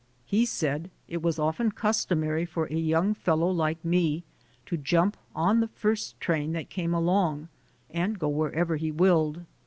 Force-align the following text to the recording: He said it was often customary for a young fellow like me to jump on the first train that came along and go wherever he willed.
He 0.25 0.47
said 0.47 0.89
it 1.07 1.21
was 1.21 1.37
often 1.37 1.69
customary 1.71 2.43
for 2.43 2.65
a 2.65 2.73
young 2.73 3.13
fellow 3.13 3.47
like 3.51 3.85
me 3.85 4.23
to 4.65 4.75
jump 4.75 5.15
on 5.35 5.59
the 5.59 5.67
first 5.67 6.19
train 6.19 6.53
that 6.53 6.71
came 6.71 6.91
along 6.95 7.49
and 7.87 8.17
go 8.17 8.27
wherever 8.27 8.77
he 8.77 8.91
willed. 8.91 9.45